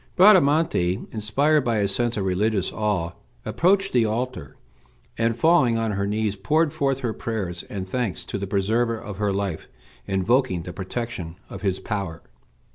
Bradamante, 0.15 1.05
inspired 1.11 1.61
by 1.61 1.77
a 1.77 1.87
sense 1.87 2.17
of 2.17 2.25
religious 2.25 2.71
awe, 2.73 3.11
approached 3.45 3.93
the 3.93 4.03
altar, 4.03 4.55
and, 5.15 5.37
falling 5.37 5.77
on 5.77 5.91
her 5.91 6.07
knees, 6.07 6.35
poured 6.35 6.73
forth 6.73 7.01
her 7.01 7.13
prayers 7.13 7.61
and 7.69 7.87
thanks 7.87 8.25
to 8.25 8.39
the 8.39 8.47
Preserver 8.47 8.97
of 8.97 9.17
her 9.17 9.31
life, 9.31 9.67
invoking 10.07 10.63
the 10.63 10.73
protection 10.73 11.35
of 11.51 11.61
his 11.61 11.79
power. 11.79 12.23